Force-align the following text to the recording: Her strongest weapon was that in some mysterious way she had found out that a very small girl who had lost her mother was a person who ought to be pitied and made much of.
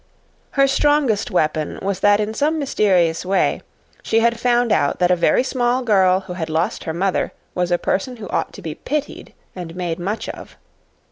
Her 0.57 0.65
strongest 0.65 1.29
weapon 1.29 1.77
was 1.79 1.99
that 1.99 2.19
in 2.19 2.33
some 2.33 2.57
mysterious 2.57 3.23
way 3.23 3.61
she 4.01 4.19
had 4.21 4.39
found 4.39 4.71
out 4.71 4.97
that 4.97 5.11
a 5.11 5.15
very 5.15 5.43
small 5.43 5.83
girl 5.83 6.21
who 6.21 6.33
had 6.33 6.49
lost 6.49 6.85
her 6.85 6.93
mother 6.95 7.33
was 7.53 7.69
a 7.71 7.77
person 7.77 8.15
who 8.17 8.27
ought 8.29 8.51
to 8.53 8.63
be 8.63 8.73
pitied 8.73 9.35
and 9.55 9.75
made 9.75 9.99
much 9.99 10.27
of. 10.29 10.57